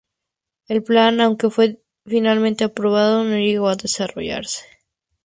El 0.67 0.81
plan 0.81 1.21
aunque 1.21 1.51
fue 1.51 1.79
finalmente 2.07 2.63
aprobado, 2.63 3.23
no 3.23 3.37
llegó 3.37 3.67
a 3.69 3.75
desarrollarse. 3.75 4.65